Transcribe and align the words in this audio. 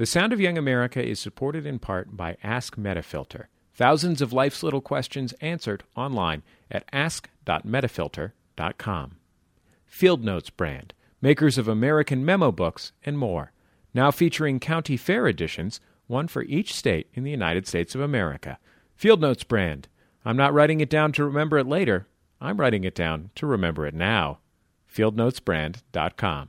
The 0.00 0.06
Sound 0.06 0.32
of 0.32 0.40
Young 0.40 0.56
America 0.56 1.06
is 1.06 1.20
supported 1.20 1.66
in 1.66 1.78
part 1.78 2.16
by 2.16 2.38
Ask 2.42 2.76
Metafilter. 2.76 3.48
Thousands 3.74 4.22
of 4.22 4.32
life's 4.32 4.62
little 4.62 4.80
questions 4.80 5.34
answered 5.42 5.84
online 5.94 6.42
at 6.70 6.86
ask.metafilter.com. 6.90 9.16
Field 9.84 10.24
Notes 10.24 10.48
brand, 10.48 10.94
makers 11.20 11.58
of 11.58 11.68
American 11.68 12.24
memo 12.24 12.50
books 12.50 12.92
and 13.04 13.18
more. 13.18 13.52
Now 13.92 14.10
featuring 14.10 14.58
county 14.58 14.96
fair 14.96 15.28
editions, 15.28 15.82
one 16.06 16.28
for 16.28 16.44
each 16.44 16.74
state 16.74 17.08
in 17.12 17.22
the 17.22 17.30
United 17.30 17.66
States 17.66 17.94
of 17.94 18.00
America. 18.00 18.58
Field 18.94 19.20
Notes 19.20 19.44
brand. 19.44 19.86
I'm 20.24 20.38
not 20.38 20.54
writing 20.54 20.80
it 20.80 20.88
down 20.88 21.12
to 21.12 21.26
remember 21.26 21.58
it 21.58 21.66
later. 21.66 22.06
I'm 22.40 22.56
writing 22.56 22.84
it 22.84 22.94
down 22.94 23.32
to 23.34 23.46
remember 23.46 23.86
it 23.86 23.92
now. 23.92 24.38
FieldNotesBrand.com. 24.90 26.48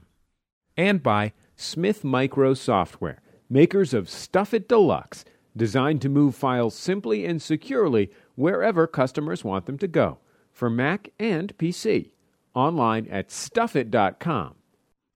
And 0.77 1.03
by 1.03 1.33
Smith 1.57 2.05
Micro 2.05 2.53
Software, 2.53 3.20
makers 3.51 3.93
of 3.93 4.07
StuffIt 4.07 4.67
Deluxe, 4.67 5.25
designed 5.55 6.01
to 6.01 6.09
move 6.09 6.33
files 6.33 6.73
simply 6.73 7.25
and 7.25 7.41
securely 7.41 8.09
wherever 8.35 8.87
customers 8.87 9.43
want 9.43 9.65
them 9.65 9.77
to 9.77 9.87
go, 9.87 10.17
for 10.51 10.69
Mac 10.69 11.09
and 11.19 11.55
PC. 11.57 12.11
Online 12.55 13.07
at 13.09 13.29
stuffit.com. 13.29 14.55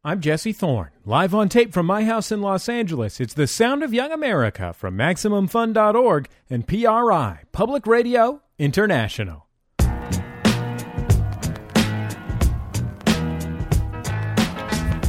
I'm 0.04 0.22
Jesse 0.22 0.54
Thorne, 0.54 0.92
live 1.04 1.34
on 1.34 1.50
tape 1.50 1.74
from 1.74 1.88
my 1.88 2.04
house 2.04 2.32
in 2.32 2.42
Los 2.42 2.70
Angeles. 2.70 3.20
It's 3.20 3.34
the 3.34 3.48
sound 3.48 3.82
of 3.82 3.94
young 3.94 4.12
America 4.12 4.72
from 4.72 4.96
MaximumFun.org 4.98 6.30
and 6.50 6.68
PRI, 6.68 7.40
Public 7.52 7.88
Radio 7.88 8.42
International. 8.60 9.45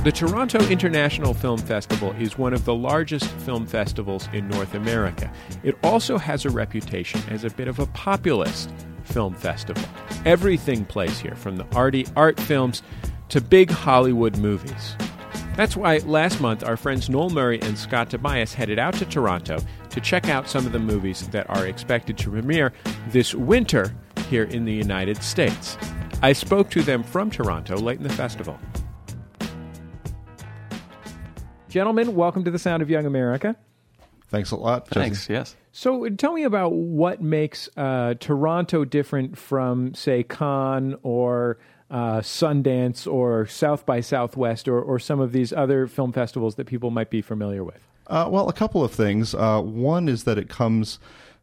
The 0.06 0.12
Toronto 0.12 0.60
International 0.68 1.34
Film 1.34 1.58
Festival 1.58 2.12
is 2.12 2.38
one 2.38 2.54
of 2.54 2.64
the 2.64 2.72
largest 2.72 3.28
film 3.40 3.66
festivals 3.66 4.28
in 4.32 4.46
North 4.46 4.74
America. 4.74 5.32
It 5.64 5.76
also 5.82 6.16
has 6.16 6.44
a 6.44 6.50
reputation 6.50 7.20
as 7.28 7.42
a 7.42 7.50
bit 7.50 7.66
of 7.66 7.80
a 7.80 7.86
populist 7.86 8.70
film 9.02 9.34
festival. 9.34 9.82
Everything 10.24 10.84
plays 10.84 11.18
here, 11.18 11.34
from 11.34 11.56
the 11.56 11.66
arty 11.74 12.06
art 12.14 12.38
films 12.38 12.84
to 13.30 13.40
big 13.40 13.68
Hollywood 13.68 14.38
movies. 14.38 14.94
That's 15.56 15.76
why 15.76 15.96
last 15.98 16.40
month 16.40 16.62
our 16.62 16.76
friends 16.76 17.10
Noel 17.10 17.30
Murray 17.30 17.60
and 17.62 17.76
Scott 17.76 18.08
Tobias 18.08 18.54
headed 18.54 18.78
out 18.78 18.94
to 18.98 19.06
Toronto 19.06 19.58
to 19.90 20.00
check 20.00 20.28
out 20.28 20.48
some 20.48 20.66
of 20.66 20.70
the 20.70 20.78
movies 20.78 21.26
that 21.30 21.50
are 21.50 21.66
expected 21.66 22.16
to 22.18 22.30
premiere 22.30 22.72
this 23.08 23.34
winter 23.34 23.92
here 24.30 24.44
in 24.44 24.66
the 24.66 24.72
United 24.72 25.20
States. 25.20 25.76
I 26.22 26.32
spoke 26.32 26.70
to 26.70 26.82
them 26.82 27.02
from 27.02 27.28
Toronto 27.28 27.76
late 27.76 27.98
in 27.98 28.04
the 28.04 28.10
festival. 28.10 28.56
Gentlemen, 31.76 32.14
welcome 32.14 32.42
to 32.42 32.50
the 32.50 32.58
Sound 32.58 32.82
of 32.82 32.88
Young 32.88 33.04
America. 33.04 33.54
Thanks 34.30 34.50
a 34.50 34.56
lot. 34.56 34.86
Jesse. 34.86 34.98
Thanks. 34.98 35.28
Yes. 35.28 35.56
So, 35.72 36.08
tell 36.08 36.32
me 36.32 36.44
about 36.44 36.72
what 36.72 37.20
makes 37.20 37.68
uh, 37.76 38.14
Toronto 38.18 38.86
different 38.86 39.36
from, 39.36 39.92
say, 39.92 40.22
Cannes 40.22 40.96
or 41.02 41.58
uh, 41.90 42.20
Sundance 42.20 43.06
or 43.06 43.46
South 43.46 43.84
by 43.84 44.00
Southwest 44.00 44.68
or, 44.68 44.80
or 44.80 44.98
some 44.98 45.20
of 45.20 45.32
these 45.32 45.52
other 45.52 45.86
film 45.86 46.12
festivals 46.12 46.54
that 46.54 46.66
people 46.66 46.90
might 46.90 47.10
be 47.10 47.20
familiar 47.20 47.62
with. 47.62 47.86
Uh, 48.06 48.26
well, 48.30 48.48
a 48.48 48.54
couple 48.54 48.82
of 48.82 48.90
things. 48.90 49.34
Uh, 49.34 49.60
one 49.60 50.08
is 50.08 50.24
that 50.24 50.38
it 50.38 50.48
comes 50.48 50.98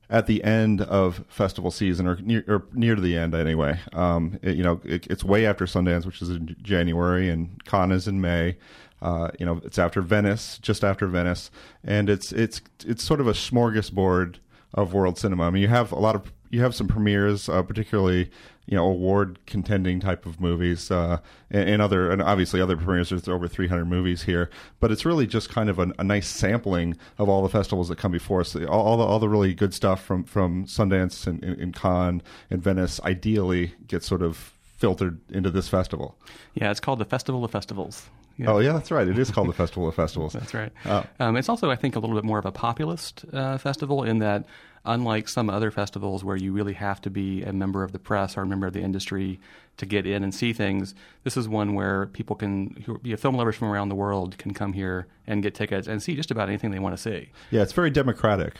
at 0.09 0.25
the 0.25 0.43
end 0.43 0.81
of 0.81 1.23
festival 1.27 1.69
season, 1.69 2.07
or 2.07 2.15
near, 2.15 2.43
or 2.47 2.63
near 2.73 2.95
to 2.95 3.01
the 3.01 3.15
end 3.15 3.35
anyway. 3.35 3.79
Um, 3.93 4.39
it, 4.41 4.55
you 4.55 4.63
know, 4.63 4.81
it, 4.83 5.05
it's 5.11 5.23
way 5.23 5.45
after 5.45 5.65
Sundance, 5.65 6.07
which 6.07 6.23
is 6.23 6.31
in 6.31 6.55
January, 6.59 7.29
and 7.29 7.63
Cannes 7.65 7.91
is 7.91 8.07
in 8.07 8.19
May. 8.19 8.57
Uh, 9.03 9.29
you 9.37 9.45
know, 9.45 9.59
it's 9.65 9.77
after 9.77 10.01
Venice, 10.01 10.57
just 10.59 10.81
after 10.81 11.07
Venice, 11.07 11.51
and 11.83 12.09
it's 12.09 12.31
it's 12.31 12.61
it's 12.85 13.03
sort 13.03 13.19
of 13.19 13.27
a 13.27 13.33
smorgasbord 13.33 14.37
of 14.73 14.93
world 14.93 15.19
cinema. 15.19 15.43
I 15.43 15.49
mean, 15.49 15.61
you 15.61 15.67
have 15.67 15.91
a 15.91 15.99
lot 15.99 16.15
of 16.15 16.31
you 16.49 16.61
have 16.61 16.73
some 16.73 16.87
premieres, 16.87 17.49
uh, 17.49 17.63
particularly 17.63 18.31
you 18.65 18.77
know 18.77 18.85
award 18.85 19.39
contending 19.45 19.99
type 19.99 20.25
of 20.25 20.39
movies, 20.39 20.89
uh, 20.89 21.17
and, 21.51 21.67
and, 21.67 21.81
other 21.81 22.11
and 22.11 22.21
obviously 22.21 22.61
other 22.61 22.77
premieres. 22.77 23.09
There's 23.09 23.27
over 23.27 23.45
300 23.45 23.83
movies 23.83 24.23
here, 24.23 24.49
but 24.79 24.89
it's 24.89 25.03
really 25.03 25.27
just 25.27 25.49
kind 25.49 25.69
of 25.69 25.79
a, 25.79 25.87
nice 26.01 26.29
sampling 26.29 26.95
of 27.17 27.27
all 27.27 27.43
the 27.43 27.49
festivals 27.49 27.89
that 27.89 27.97
come 27.97 28.13
before 28.13 28.39
us. 28.39 28.55
All, 28.55 28.67
all, 28.69 28.97
the 28.97 29.03
all 29.03 29.19
the 29.19 29.27
really 29.27 29.53
good 29.53 29.73
stuff 29.73 30.01
from 30.01 30.23
from 30.23 30.65
Sundance 30.65 31.27
and, 31.27 31.43
and, 31.43 31.59
and 31.59 31.75
Cannes 31.75 32.21
and 32.49 32.63
Venice 32.63 33.01
ideally 33.03 33.73
gets 33.85 34.07
sort 34.07 34.21
of 34.21 34.53
filtered 34.77 35.19
into 35.29 35.49
this 35.49 35.67
festival. 35.67 36.17
Yeah, 36.53 36.71
it's 36.71 36.79
called 36.79 36.99
the 36.99 37.05
Festival 37.05 37.43
of 37.43 37.51
Festivals. 37.51 38.09
Yeah. 38.37 38.51
Oh 38.51 38.59
yeah, 38.59 38.73
that's 38.73 38.91
right. 38.91 39.07
It 39.07 39.17
is 39.17 39.29
called 39.29 39.47
the 39.47 39.53
Festival 39.53 39.87
of 39.87 39.95
Festivals. 39.95 40.33
that's 40.33 40.53
right. 40.53 40.71
Oh. 40.85 41.05
Um, 41.19 41.37
it's 41.37 41.49
also, 41.49 41.69
I 41.69 41.75
think, 41.75 41.95
a 41.95 41.99
little 41.99 42.15
bit 42.15 42.23
more 42.23 42.39
of 42.39 42.45
a 42.45 42.51
populist 42.51 43.25
uh, 43.31 43.57
festival 43.57 44.03
in 44.03 44.19
that, 44.19 44.45
unlike 44.85 45.29
some 45.29 45.49
other 45.49 45.71
festivals 45.71 46.23
where 46.23 46.35
you 46.35 46.51
really 46.51 46.73
have 46.73 46.99
to 47.01 47.09
be 47.09 47.43
a 47.43 47.53
member 47.53 47.83
of 47.83 47.91
the 47.91 47.99
press 47.99 48.35
or 48.35 48.41
a 48.41 48.45
member 48.45 48.67
of 48.67 48.73
the 48.73 48.81
industry 48.81 49.39
to 49.77 49.85
get 49.85 50.05
in 50.05 50.23
and 50.23 50.33
see 50.33 50.51
things, 50.51 50.95
this 51.23 51.37
is 51.37 51.47
one 51.47 51.73
where 51.73 52.07
people 52.07 52.35
can, 52.35 52.83
who 52.85 52.97
be 52.99 53.15
film 53.15 53.35
lovers 53.35 53.55
from 53.55 53.69
around 53.69 53.89
the 53.89 53.95
world, 53.95 54.37
can 54.37 54.53
come 54.53 54.73
here 54.73 55.07
and 55.27 55.43
get 55.43 55.53
tickets 55.55 55.87
and 55.87 56.01
see 56.01 56.15
just 56.15 56.31
about 56.31 56.49
anything 56.49 56.71
they 56.71 56.79
want 56.79 56.95
to 56.95 57.01
see. 57.01 57.29
Yeah, 57.51 57.61
it's 57.61 57.71
very 57.71 57.89
democratic. 57.89 58.55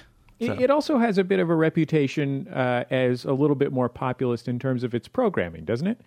So. 0.48 0.54
It 0.54 0.70
also 0.70 0.98
has 0.98 1.18
a 1.18 1.24
bit 1.24 1.40
of 1.40 1.50
a 1.50 1.56
reputation 1.56 2.48
uh, 2.48 2.86
as 2.90 3.26
a 3.26 3.34
little 3.34 3.56
bit 3.56 3.72
more 3.72 3.90
populist 3.90 4.48
in 4.48 4.60
terms 4.60 4.84
of 4.84 4.94
its 4.94 5.08
programming, 5.08 5.66
doesn't 5.66 5.88
it? 5.88 6.00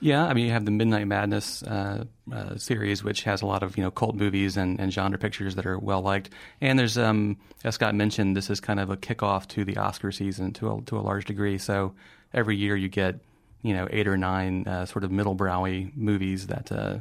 Yeah, 0.00 0.26
I 0.26 0.34
mean, 0.34 0.46
you 0.46 0.52
have 0.52 0.64
the 0.64 0.70
Midnight 0.70 1.06
Madness 1.06 1.62
uh, 1.62 2.04
uh, 2.32 2.56
series, 2.56 3.02
which 3.02 3.22
has 3.22 3.42
a 3.42 3.46
lot 3.46 3.62
of 3.62 3.76
you 3.76 3.82
know 3.82 3.90
cult 3.90 4.14
movies 4.14 4.56
and, 4.56 4.78
and 4.80 4.92
genre 4.92 5.18
pictures 5.18 5.54
that 5.54 5.66
are 5.66 5.78
well 5.78 6.02
liked. 6.02 6.30
And 6.60 6.78
there's, 6.78 6.98
um, 6.98 7.38
as 7.64 7.76
Scott 7.76 7.94
mentioned, 7.94 8.36
this 8.36 8.50
is 8.50 8.60
kind 8.60 8.80
of 8.80 8.90
a 8.90 8.96
kickoff 8.96 9.48
to 9.48 9.64
the 9.64 9.76
Oscar 9.78 10.12
season 10.12 10.52
to 10.54 10.72
a, 10.72 10.82
to 10.82 10.98
a 10.98 11.00
large 11.00 11.24
degree. 11.24 11.58
So 11.58 11.94
every 12.34 12.56
year 12.56 12.76
you 12.76 12.88
get 12.88 13.20
you 13.62 13.74
know 13.74 13.88
eight 13.90 14.06
or 14.06 14.16
nine 14.16 14.66
uh, 14.66 14.86
sort 14.86 15.04
of 15.04 15.10
middle 15.10 15.36
browy 15.36 15.94
movies 15.96 16.48
that 16.48 16.70
uh, 16.70 16.98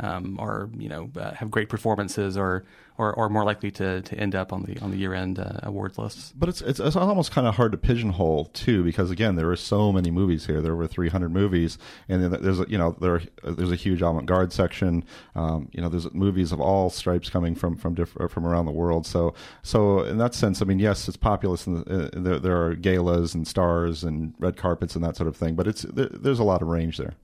um, 0.00 0.38
are 0.40 0.68
you 0.76 0.88
know 0.88 1.10
uh, 1.16 1.34
have 1.34 1.50
great 1.50 1.68
performances 1.68 2.36
or, 2.36 2.64
or 2.96 3.12
or 3.14 3.28
more 3.28 3.44
likely 3.44 3.70
to, 3.70 4.00
to 4.02 4.16
end 4.16 4.34
up 4.34 4.52
on 4.52 4.62
the 4.62 4.78
on 4.80 4.90
the 4.90 4.96
year 4.96 5.12
end 5.12 5.38
uh, 5.38 5.60
awards 5.62 5.98
lists. 5.98 6.32
But 6.36 6.48
it's, 6.48 6.62
it's, 6.62 6.80
it's 6.80 6.96
almost 6.96 7.30
kind 7.32 7.46
of 7.46 7.54
hard 7.54 7.72
to 7.72 7.78
pigeonhole 7.78 8.46
too 8.46 8.82
because 8.82 9.10
again 9.10 9.36
there 9.36 9.50
are 9.50 9.56
so 9.56 9.92
many 9.92 10.10
movies 10.10 10.46
here. 10.46 10.62
There 10.62 10.74
were 10.74 10.86
300 10.86 11.28
movies, 11.30 11.78
and 12.08 12.32
there's 12.32 12.60
a, 12.60 12.66
you 12.68 12.78
know 12.78 12.96
there 13.00 13.20
there's 13.44 13.70
a 13.70 13.76
huge 13.76 14.00
avant 14.00 14.26
garde 14.26 14.52
section. 14.52 15.04
Um, 15.34 15.68
you 15.72 15.82
know 15.82 15.88
there's 15.88 16.12
movies 16.14 16.50
of 16.50 16.60
all 16.60 16.88
stripes 16.88 17.28
coming 17.28 17.54
from 17.54 17.76
from 17.76 17.94
diff- 17.94 18.16
from 18.28 18.46
around 18.46 18.66
the 18.66 18.72
world. 18.72 19.06
So 19.06 19.34
so 19.62 20.00
in 20.00 20.18
that 20.18 20.34
sense, 20.34 20.62
I 20.62 20.64
mean 20.64 20.78
yes, 20.78 21.08
it's 21.08 21.16
populous 21.16 21.66
and 21.66 21.84
the, 21.84 22.06
uh, 22.06 22.10
there, 22.12 22.38
there 22.38 22.64
are 22.64 22.74
galas 22.74 23.34
and 23.34 23.46
stars 23.46 24.02
and 24.02 24.34
red 24.38 24.56
carpets 24.56 24.94
and 24.94 25.04
that 25.04 25.16
sort 25.16 25.28
of 25.28 25.36
thing. 25.36 25.54
But 25.54 25.66
it's 25.66 25.82
there, 25.82 26.08
there's 26.10 26.38
a 26.38 26.44
lot 26.44 26.62
of 26.62 26.68
range 26.68 26.96
there. 26.96 27.14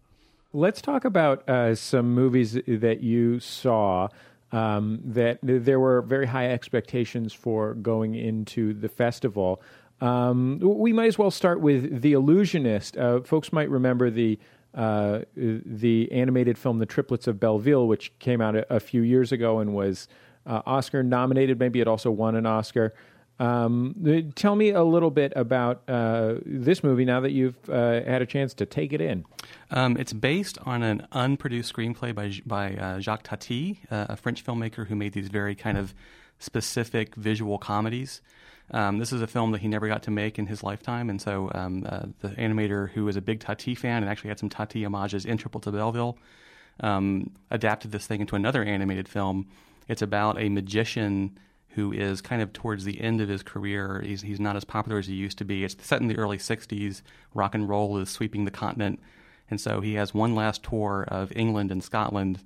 Let's 0.53 0.81
talk 0.81 1.05
about 1.05 1.49
uh, 1.49 1.75
some 1.75 2.15
movies 2.15 2.59
that 2.67 3.01
you 3.01 3.41
saw 3.41 4.09
um, 4.53 5.01
that 5.05 5.39
there 5.43 5.81
were 5.81 6.03
very 6.03 6.27
high 6.27 6.51
expectations 6.51 7.33
for 7.33 7.75
going 7.75 8.15
into 8.15 8.73
the 8.73 8.89
festival. 8.89 9.61
Um, 10.01 10.61
we 10.61 10.93
might 10.93 11.07
as 11.07 11.19
well 11.19 11.31
start 11.31 11.61
with 11.61 12.01
The 12.01 12.13
Illusionist. 12.13 12.97
Uh, 12.97 13.21
folks 13.21 13.53
might 13.53 13.71
remember 13.71 14.11
the 14.11 14.39
uh, 14.75 15.21
the 15.35 16.13
animated 16.13 16.59
film 16.59 16.79
The 16.79 16.87
Triplets 16.87 17.27
of 17.27 17.41
Belleville, 17.41 17.87
which 17.87 18.13
came 18.19 18.43
out 18.43 18.55
a, 18.57 18.75
a 18.75 18.79
few 18.79 19.01
years 19.01 19.33
ago 19.33 19.59
and 19.59 19.75
was 19.75 20.07
uh, 20.45 20.61
Oscar 20.67 21.03
nominated. 21.03 21.59
Maybe 21.59 21.81
it 21.81 21.89
also 21.89 22.11
won 22.11 22.37
an 22.37 22.45
Oscar. 22.45 22.93
Um, 23.39 24.33
tell 24.35 24.57
me 24.57 24.71
a 24.71 24.83
little 24.83 25.11
bit 25.11 25.33
about 25.37 25.83
uh, 25.89 26.35
this 26.45 26.83
movie 26.83 27.05
now 27.05 27.21
that 27.21 27.33
you've 27.33 27.57
uh, 27.69 28.03
had 28.03 28.23
a 28.23 28.27
chance 28.27 28.55
to 28.55 28.67
take 28.67 28.93
it 28.93 29.01
in. 29.01 29.25
Um, 29.71 29.97
it's 29.97 30.13
based 30.13 30.59
on 30.65 30.83
an 30.83 31.07
unproduced 31.13 31.73
screenplay 31.75 32.15
by 32.15 32.33
by 32.47 32.75
uh, 32.77 33.01
Jacques 33.01 33.25
Tati, 33.25 33.81
uh, 33.91 34.07
a 34.11 34.17
French 34.17 34.45
filmmaker 34.45 34.87
who 34.87 34.97
made 34.97 35.13
these 35.13 35.29
very 35.29 35.55
kind 35.55 35.77
of 35.77 35.95
specific 36.39 37.15
visual 37.15 37.59
comedies. 37.59 38.23
Um, 38.71 38.99
this 38.99 39.13
is 39.13 39.23
a 39.23 39.27
film 39.27 39.53
that 39.53 39.61
he 39.61 39.69
never 39.69 39.87
got 39.87 40.03
to 40.05 40.11
make 40.11 40.39
in 40.39 40.47
his 40.47 40.63
lifetime, 40.63 41.09
and 41.09 41.21
so 41.21 41.51
um, 41.55 41.87
uh, 41.89 42.07
the 42.21 42.31
animator, 42.31 42.91
who 42.91 43.07
is 43.07 43.17
a 43.17 43.21
big 43.21 43.41
Tati 43.41 43.75
fan 43.75 44.03
and 44.03 44.11
actually 44.11 44.29
had 44.29 44.39
some 44.39 44.49
Tati 44.49 44.83
homages 44.83 45.25
in 45.25 45.37
Triplets 45.37 45.69
of 45.69 45.75
Belleville, 45.75 46.19
um, 46.81 47.31
adapted 47.51 47.93
this 47.93 48.07
thing 48.07 48.21
into 48.21 48.35
another 48.35 48.65
animated 48.65 49.09
film. 49.09 49.47
It's 49.89 50.03
about 50.03 50.41
a 50.41 50.49
magician 50.49 51.39
who 51.77 51.93
is 51.93 52.23
kind 52.23 52.41
of 52.41 52.55
towards 52.55 52.85
the 52.85 53.03
end 53.03 53.21
of 53.21 53.29
his 53.29 53.43
career. 53.43 54.03
He's, 54.05 54.23
he's 54.23 54.41
not 54.41 54.57
as 54.57 54.65
popular 54.65 54.99
as 54.99 55.07
he 55.07 55.15
used 55.15 55.37
to 55.39 55.45
be. 55.45 55.63
It's 55.63 55.77
set 55.87 56.01
in 56.01 56.09
the 56.09 56.17
early 56.17 56.39
60s. 56.39 57.03
Rock 57.35 57.55
and 57.55 57.69
roll 57.69 57.99
is 57.99 58.09
sweeping 58.09 58.47
the 58.47 58.51
continent. 58.51 58.99
And 59.51 59.61
so 59.61 59.83
he 59.83 59.95
has 59.95 60.15
one 60.15 60.35
last 60.35 60.63
tour 60.63 61.05
of 61.07 61.31
England 61.37 61.71
and 61.71 61.85
Scotland, 61.85 62.41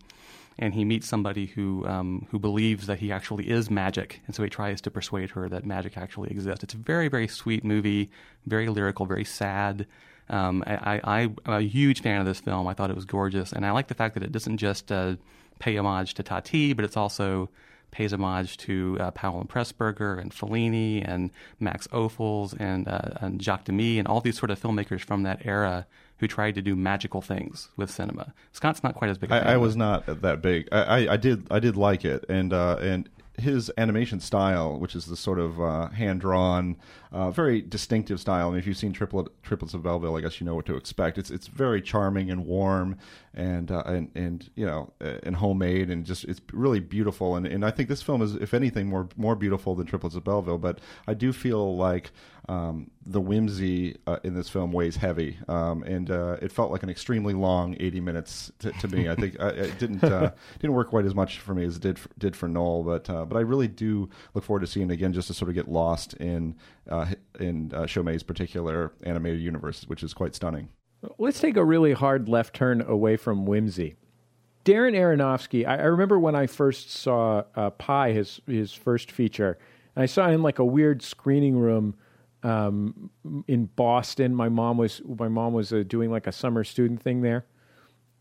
and 0.58 0.74
he 0.74 0.84
meets 0.84 1.06
somebody 1.06 1.46
who, 1.46 1.86
um, 1.86 2.26
who 2.32 2.40
believes 2.40 2.88
that 2.88 2.98
he 2.98 3.12
actually 3.12 3.48
is 3.48 3.70
magic. 3.70 4.20
And 4.26 4.34
so 4.34 4.42
he 4.42 4.50
tries 4.50 4.80
to 4.80 4.90
persuade 4.90 5.30
her 5.30 5.48
that 5.48 5.64
magic 5.64 5.96
actually 5.96 6.30
exists. 6.32 6.64
It's 6.64 6.74
a 6.74 6.78
very, 6.78 7.06
very 7.06 7.28
sweet 7.28 7.64
movie, 7.64 8.10
very 8.46 8.68
lyrical, 8.68 9.06
very 9.06 9.24
sad. 9.24 9.86
Um, 10.28 10.64
I, 10.66 11.00
I, 11.04 11.20
am 11.20 11.36
a 11.46 11.60
huge 11.60 12.02
fan 12.02 12.20
of 12.20 12.26
this 12.26 12.40
film. 12.40 12.66
I 12.66 12.74
thought 12.74 12.90
it 12.90 12.96
was 12.96 13.04
gorgeous. 13.04 13.52
And 13.52 13.64
I 13.64 13.70
like 13.70 13.86
the 13.86 13.94
fact 13.94 14.14
that 14.14 14.24
it 14.24 14.32
doesn't 14.32 14.58
just 14.58 14.90
uh, 14.90 15.14
pay 15.60 15.76
homage 15.76 16.14
to 16.14 16.24
Tati, 16.24 16.72
but 16.72 16.84
it's 16.84 16.96
also 16.96 17.48
pays 17.90 18.12
homage 18.12 18.56
to 18.58 18.96
uh, 19.00 19.10
Powell 19.10 19.40
and 19.40 19.48
Pressburger 19.48 20.20
and 20.20 20.32
Fellini 20.32 21.02
and 21.06 21.30
Max 21.58 21.86
Ophüls 21.88 22.58
and, 22.58 22.88
uh, 22.88 23.10
and 23.20 23.42
Jacques 23.42 23.64
Demy 23.64 23.98
and 23.98 24.06
all 24.06 24.20
these 24.20 24.38
sort 24.38 24.50
of 24.50 24.60
filmmakers 24.60 25.00
from 25.00 25.22
that 25.24 25.44
era 25.44 25.86
who 26.18 26.28
tried 26.28 26.54
to 26.54 26.62
do 26.62 26.76
magical 26.76 27.22
things 27.22 27.70
with 27.76 27.90
cinema. 27.90 28.34
Scott's 28.52 28.82
not 28.82 28.94
quite 28.94 29.10
as 29.10 29.18
big. 29.18 29.32
I, 29.32 29.54
I 29.54 29.56
was 29.56 29.74
not 29.74 30.04
that 30.22 30.42
big. 30.42 30.68
I, 30.70 30.82
I, 30.82 31.12
I, 31.14 31.16
did 31.16 31.46
I 31.50 31.58
did 31.58 31.76
like 31.76 32.04
it, 32.04 32.26
and 32.28 32.52
uh, 32.52 32.76
and 32.80 33.08
his 33.40 33.72
animation 33.76 34.20
style, 34.20 34.78
which 34.78 34.94
is 34.94 35.06
the 35.06 35.16
sort 35.16 35.38
of 35.38 35.60
uh, 35.60 35.88
hand 35.88 36.20
drawn, 36.20 36.76
uh, 37.10 37.30
very 37.30 37.60
distinctive 37.60 38.20
style. 38.20 38.48
I 38.48 38.50
mean, 38.50 38.58
if 38.58 38.66
you've 38.66 38.76
seen 38.76 38.92
Triplet, 38.92 39.28
Triplets 39.42 39.74
of 39.74 39.82
Belleville, 39.82 40.16
I 40.16 40.20
guess 40.20 40.40
you 40.40 40.44
know 40.46 40.54
what 40.54 40.66
to 40.66 40.76
expect. 40.76 41.18
It's 41.18 41.30
it's 41.30 41.46
very 41.46 41.82
charming 41.82 42.30
and 42.30 42.46
warm, 42.46 42.98
and 43.34 43.70
uh, 43.70 43.82
and 43.86 44.10
and 44.14 44.50
you 44.56 44.66
know, 44.66 44.92
uh, 45.00 45.18
and 45.22 45.36
homemade, 45.36 45.88
and 45.88 46.04
just 46.04 46.24
it's 46.24 46.40
really 46.52 46.80
beautiful. 46.80 47.36
And, 47.36 47.46
and 47.46 47.64
I 47.64 47.70
think 47.70 47.88
this 47.88 48.02
film 48.02 48.22
is, 48.22 48.34
if 48.34 48.54
anything, 48.54 48.88
more 48.88 49.08
more 49.16 49.36
beautiful 49.36 49.74
than 49.74 49.86
Triplets 49.86 50.16
of 50.16 50.24
Belleville. 50.24 50.58
But 50.58 50.80
I 51.06 51.14
do 51.14 51.32
feel 51.32 51.76
like 51.76 52.10
um, 52.48 52.90
the 53.06 53.20
whimsy 53.20 53.96
uh, 54.06 54.18
in 54.24 54.34
this 54.34 54.48
film 54.48 54.72
weighs 54.72 54.96
heavy, 54.96 55.38
um, 55.46 55.84
and 55.84 56.10
uh, 56.10 56.38
it 56.42 56.50
felt 56.50 56.72
like 56.72 56.82
an 56.82 56.90
extremely 56.90 57.32
long 57.32 57.76
eighty 57.78 58.00
minutes 58.00 58.50
to, 58.58 58.72
to 58.72 58.88
me. 58.88 59.08
I 59.08 59.14
think 59.14 59.36
it 59.40 59.78
didn't 59.78 60.00
didn't 60.00 60.74
work 60.74 60.90
quite 60.90 61.04
as 61.04 61.14
much 61.14 61.38
for 61.38 61.54
me 61.54 61.64
as 61.64 61.76
it 61.76 61.82
did 61.82 61.98
for, 62.00 62.08
did 62.18 62.34
for 62.34 62.48
Noel, 62.48 62.82
but 62.82 63.04
but 63.04 63.36
I 63.36 63.40
really 63.40 63.68
do 63.68 64.08
look 64.34 64.42
forward 64.42 64.60
to 64.60 64.66
seeing 64.66 64.90
it 64.90 64.94
again, 64.94 65.12
just 65.12 65.28
to 65.28 65.34
sort 65.34 65.50
of 65.50 65.54
get 65.54 65.68
lost 65.68 66.14
in 66.14 66.56
uh, 66.88 67.06
in 67.38 67.72
uh, 67.72 67.86
particular 68.26 68.92
animated 69.04 69.40
universe, 69.40 69.84
which 69.86 70.02
is 70.02 70.14
quite 70.14 70.34
stunning. 70.34 70.68
Let's 71.18 71.40
take 71.40 71.56
a 71.56 71.64
really 71.64 71.92
hard 71.92 72.28
left 72.28 72.54
turn 72.54 72.82
away 72.82 73.16
from 73.16 73.46
whimsy. 73.46 73.96
Darren 74.64 74.94
Aronofsky, 74.94 75.66
I, 75.66 75.76
I 75.76 75.84
remember 75.84 76.18
when 76.18 76.34
I 76.34 76.46
first 76.46 76.90
saw 76.90 77.44
uh, 77.54 77.70
Pi, 77.70 78.12
his 78.12 78.40
his 78.46 78.72
first 78.72 79.10
feature, 79.10 79.58
and 79.96 80.02
I 80.02 80.06
saw 80.06 80.28
it 80.28 80.34
in 80.34 80.42
like 80.42 80.58
a 80.58 80.64
weird 80.64 81.02
screening 81.02 81.56
room 81.56 81.94
um, 82.42 83.10
in 83.46 83.66
Boston. 83.66 84.34
My 84.34 84.48
mom 84.48 84.76
was 84.76 85.00
my 85.06 85.28
mom 85.28 85.54
was 85.54 85.72
uh, 85.72 85.82
doing 85.86 86.10
like 86.10 86.26
a 86.26 86.32
summer 86.32 86.64
student 86.64 87.00
thing 87.00 87.22
there, 87.22 87.46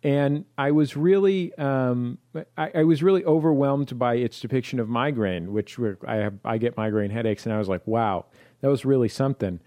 and 0.02 0.46
I 0.58 0.72
was 0.72 0.96
really 0.96 1.54
um, 1.56 2.18
I, 2.58 2.72
I, 2.75 2.84
was 2.86 3.04
really 3.04 3.25
overwhelmed 3.25 4.00
by 4.00 4.16
its 4.16 4.40
depiction 4.40 4.80
of 4.80 4.88
migraine, 4.88 5.52
which 5.52 5.78
I 6.08 6.16
have 6.16 6.36
I 6.46 6.58
get 6.58 6.78
migraine 6.78 7.12
headaches, 7.12 7.46
and 7.46 7.54
I 7.54 7.58
was 7.58 7.68
like, 7.68 7.86
wow, 7.86 8.25
that 8.62 8.70
was 8.70 8.86
really 8.86 9.10
something. 9.10 9.60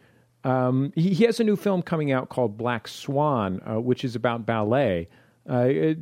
Um, 0.44 0.92
he, 0.94 1.14
he, 1.14 1.24
has 1.24 1.38
a 1.40 1.44
new 1.44 1.56
film 1.56 1.82
coming 1.82 2.10
out 2.10 2.28
called 2.28 2.56
Black 2.56 2.88
Swan, 2.88 3.60
uh, 3.64 3.80
which 3.80 4.04
is 4.04 4.16
about 4.16 4.44
ballet. 4.44 5.08
Uh, 5.48 5.66
it, 5.68 5.98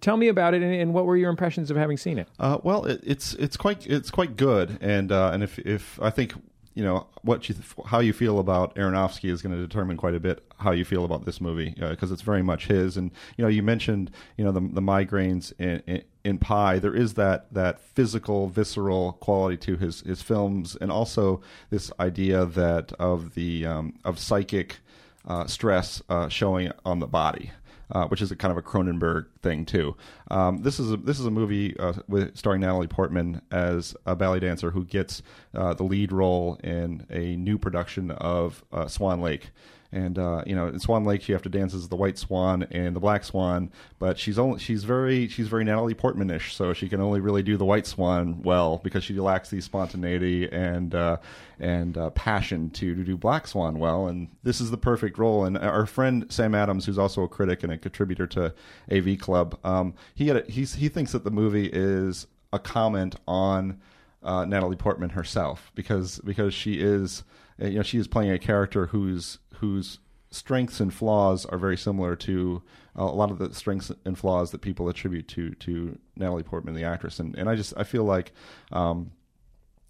tell 0.00 0.16
me 0.16 0.28
about 0.28 0.54
it, 0.54 0.62
and, 0.62 0.74
and, 0.74 0.94
what 0.94 1.04
were 1.04 1.16
your 1.16 1.30
impressions 1.30 1.70
of 1.70 1.76
having 1.76 1.96
seen 1.96 2.18
it? 2.18 2.28
Uh, 2.38 2.58
well, 2.62 2.84
it, 2.86 3.00
it's 3.02 3.34
it's 3.34 3.56
quite 3.56 3.86
it's 3.86 4.10
quite 4.10 4.36
good, 4.36 4.78
and 4.80 5.12
uh, 5.12 5.30
and 5.32 5.42
if 5.42 5.58
if 5.58 6.00
I 6.00 6.10
think 6.10 6.34
you 6.74 6.82
know 6.82 7.06
what 7.22 7.48
you 7.48 7.54
how 7.86 8.00
you 8.00 8.12
feel 8.12 8.38
about 8.38 8.74
Aronofsky 8.76 9.30
is 9.30 9.42
going 9.42 9.54
to 9.54 9.60
determine 9.60 9.96
quite 9.96 10.14
a 10.14 10.20
bit 10.20 10.42
how 10.58 10.70
you 10.72 10.84
feel 10.84 11.04
about 11.04 11.24
this 11.24 11.40
movie 11.40 11.74
because 11.78 12.10
uh, 12.10 12.14
it's 12.14 12.22
very 12.22 12.42
much 12.42 12.66
his. 12.66 12.96
And 12.96 13.10
you 13.36 13.42
know, 13.42 13.48
you 13.48 13.62
mentioned 13.62 14.10
you 14.36 14.44
know 14.44 14.52
the, 14.52 14.60
the 14.60 14.80
migraines 14.80 15.52
in, 15.58 15.82
in, 15.86 16.02
in 16.24 16.38
Pi. 16.38 16.78
There 16.78 16.94
is 16.94 17.14
that 17.14 17.52
that 17.52 17.80
physical, 17.80 18.48
visceral 18.48 19.12
quality 19.14 19.56
to 19.58 19.76
his 19.76 20.00
his 20.00 20.22
films, 20.22 20.76
and 20.76 20.90
also 20.90 21.42
this 21.70 21.92
idea 22.00 22.46
that 22.46 22.92
of 22.94 23.34
the 23.34 23.66
um, 23.66 23.98
of 24.04 24.18
psychic 24.18 24.78
uh, 25.26 25.46
stress 25.46 26.02
uh, 26.08 26.28
showing 26.28 26.72
on 26.84 26.98
the 26.98 27.06
body 27.06 27.52
uh, 27.92 28.06
which 28.06 28.20
is 28.20 28.30
a 28.30 28.36
kind 28.36 28.50
of 28.50 28.58
a 28.58 28.62
Cronenberg 28.62 29.26
thing 29.42 29.64
too. 29.64 29.96
Um, 30.30 30.62
this 30.62 30.80
is 30.80 30.92
a, 30.92 30.96
this 30.96 31.20
is 31.20 31.26
a 31.26 31.30
movie 31.30 31.76
uh, 31.78 31.94
with 32.08 32.36
starring 32.36 32.60
Natalie 32.62 32.88
Portman 32.88 33.42
as 33.50 33.94
a 34.06 34.16
ballet 34.16 34.40
dancer 34.40 34.70
who 34.70 34.84
gets 34.84 35.22
uh, 35.54 35.74
the 35.74 35.84
lead 35.84 36.12
role 36.12 36.58
in 36.64 37.06
a 37.10 37.36
new 37.36 37.58
production 37.58 38.10
of 38.10 38.64
uh, 38.72 38.88
Swan 38.88 39.20
Lake 39.20 39.50
and 39.92 40.18
uh, 40.18 40.42
you 40.46 40.54
know 40.54 40.66
in 40.66 40.80
Swan 40.80 41.04
Lake 41.04 41.22
she 41.22 41.32
have 41.32 41.42
to 41.42 41.48
dance 41.48 41.74
as 41.74 41.88
the 41.88 41.96
White 41.96 42.18
Swan 42.18 42.66
and 42.70 42.96
the 42.96 43.00
Black 43.00 43.24
Swan, 43.24 43.70
but 43.98 44.18
she's 44.18 44.38
only 44.38 44.58
she's 44.58 44.84
very 44.84 45.28
she's 45.28 45.48
very 45.48 45.64
Natalie 45.64 45.94
Portmanish, 45.94 46.54
so 46.54 46.72
she 46.72 46.88
can 46.88 47.00
only 47.00 47.20
really 47.20 47.42
do 47.42 47.56
the 47.56 47.64
White 47.64 47.86
Swan 47.86 48.42
well 48.42 48.78
because 48.82 49.04
she 49.04 49.14
lacks 49.14 49.50
the 49.50 49.60
spontaneity 49.60 50.50
and 50.50 50.94
uh, 50.94 51.18
and 51.60 51.96
uh, 51.96 52.10
passion 52.10 52.70
to, 52.70 52.94
to 52.94 53.04
do 53.04 53.16
Black 53.16 53.46
Swan 53.46 53.78
well, 53.78 54.06
and 54.06 54.28
this 54.42 54.60
is 54.60 54.70
the 54.70 54.78
perfect 54.78 55.18
role. 55.18 55.44
And 55.44 55.58
our 55.58 55.86
friend 55.86 56.26
Sam 56.30 56.54
Adams, 56.54 56.86
who's 56.86 56.98
also 56.98 57.22
a 57.22 57.28
critic 57.28 57.62
and 57.62 57.72
a 57.72 57.78
contributor 57.78 58.26
to 58.28 58.54
AV 58.90 59.18
Club, 59.18 59.58
um, 59.64 59.94
he 60.14 60.28
had 60.28 60.38
a, 60.38 60.50
he 60.50 60.64
thinks 60.64 61.12
that 61.12 61.24
the 61.24 61.30
movie 61.30 61.70
is 61.72 62.26
a 62.52 62.58
comment 62.58 63.16
on 63.28 63.80
uh, 64.22 64.44
Natalie 64.44 64.76
Portman 64.76 65.10
herself 65.10 65.70
because 65.74 66.18
because 66.20 66.54
she 66.54 66.74
is 66.74 67.24
you 67.58 67.70
know 67.70 67.82
she 67.82 67.98
is 67.98 68.08
playing 68.08 68.30
a 68.30 68.38
character 68.38 68.86
who's 68.86 69.38
whose 69.56 69.98
strengths 70.30 70.80
and 70.80 70.92
flaws 70.92 71.44
are 71.46 71.58
very 71.58 71.76
similar 71.76 72.16
to 72.16 72.62
uh, 72.98 73.04
a 73.04 73.04
lot 73.04 73.30
of 73.30 73.38
the 73.38 73.54
strengths 73.54 73.92
and 74.04 74.18
flaws 74.18 74.50
that 74.50 74.60
people 74.60 74.88
attribute 74.88 75.28
to 75.28 75.54
to 75.54 75.98
Natalie 76.16 76.42
Portman, 76.42 76.74
the 76.74 76.84
actress. 76.84 77.18
And 77.18 77.36
and 77.36 77.48
I 77.48 77.54
just 77.54 77.74
I 77.76 77.84
feel 77.84 78.04
like 78.04 78.32
um, 78.72 79.12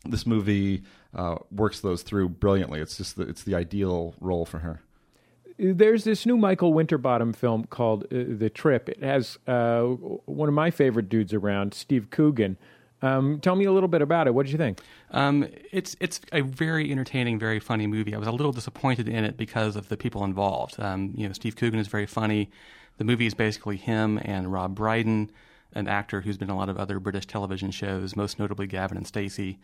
this 0.05 0.27
movie 0.27 0.83
uh, 1.15 1.37
works 1.51 1.81
those 1.81 2.03
through 2.03 2.29
brilliantly. 2.29 2.81
It's 2.81 2.97
just 2.97 3.17
the, 3.17 3.23
it's 3.23 3.45
the 3.45 3.55
ideal 3.55 4.15
role 4.21 4.45
for 4.45 4.59
her. 4.61 4.83
There's 5.59 6.05
this 6.05 6.27
new 6.27 6.37
Michael 6.37 6.73
Winterbottom 6.73 7.35
film 7.35 7.65
called 7.65 8.05
uh, 8.05 8.25
The 8.27 8.51
Trip. 8.51 8.89
It 8.89 9.03
has 9.03 9.39
uh, 9.47 9.83
one 9.83 10.49
of 10.49 10.55
my 10.55 10.71
favorite 10.71 11.09
dudes 11.09 11.33
around, 11.35 11.75
Steve 11.75 12.11
Coogan. 12.11 12.57
Um, 13.03 13.41
tell 13.41 13.57
me 13.57 13.65
a 13.65 13.73
little 13.73 13.89
bit 13.89 14.01
about 14.01 14.27
it. 14.27 14.35
What 14.35 14.47
did 14.47 14.53
you 14.53 14.59
think? 14.59 14.81
Um, 15.11 15.47
it's 15.73 15.97
it's 16.01 16.21
a 16.33 16.41
very 16.41 16.91
entertaining, 16.91 17.39
very 17.39 17.59
funny 17.61 17.87
movie. 17.87 18.15
I 18.15 18.19
was 18.19 18.29
a 18.29 18.33
little 18.33 18.53
disappointed 18.53 19.09
in 19.09 19.25
it 19.25 19.37
because 19.37 19.77
of 19.77 19.89
the 19.89 19.97
people 19.97 20.25
involved. 20.25 20.79
Um, 20.79 21.13
you 21.17 21.27
know, 21.27 21.33
Steve 21.33 21.57
Coogan 21.57 21.81
is 21.81 21.89
very 21.89 22.07
funny. 22.07 22.51
The 22.99 23.05
movie 23.05 23.27
is 23.27 23.35
basically 23.35 23.77
him 23.77 24.21
and 24.23 24.53
Rob 24.53 24.75
Brydon, 24.75 25.31
an 25.73 25.89
actor 25.89 26.21
who's 26.21 26.39
been 26.39 26.49
in 26.49 26.55
a 26.55 26.59
lot 26.59 26.69
of 26.69 26.77
other 26.77 27.01
British 27.01 27.27
television 27.27 27.71
shows, 27.71 28.15
most 28.15 28.39
notably 28.39 28.67
Gavin 28.67 28.97
and 28.97 29.07
Stacey. 29.07 29.59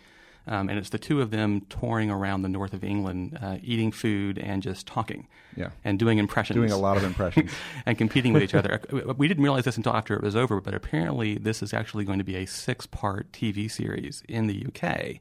Um, 0.48 0.70
and 0.70 0.78
it's 0.78 0.88
the 0.88 0.98
two 0.98 1.20
of 1.20 1.30
them 1.30 1.60
touring 1.68 2.10
around 2.10 2.40
the 2.40 2.48
north 2.48 2.72
of 2.72 2.82
England, 2.82 3.38
uh, 3.40 3.58
eating 3.62 3.92
food 3.92 4.38
and 4.38 4.62
just 4.62 4.86
talking, 4.86 5.28
yeah, 5.54 5.70
and 5.84 5.98
doing 5.98 6.16
impressions, 6.16 6.56
doing 6.56 6.72
a 6.72 6.78
lot 6.78 6.96
of 6.96 7.04
impressions, 7.04 7.52
and 7.86 7.98
competing 7.98 8.32
with 8.32 8.42
each 8.42 8.54
other. 8.54 8.80
We 9.18 9.28
didn't 9.28 9.42
realize 9.42 9.64
this 9.64 9.76
until 9.76 9.92
after 9.92 10.14
it 10.14 10.22
was 10.22 10.34
over, 10.34 10.60
but 10.60 10.74
apparently 10.74 11.36
this 11.36 11.62
is 11.62 11.74
actually 11.74 12.04
going 12.04 12.18
to 12.18 12.24
be 12.24 12.36
a 12.36 12.46
six-part 12.46 13.30
TV 13.32 13.70
series 13.70 14.22
in 14.26 14.46
the 14.46 14.66
UK, 14.66 15.20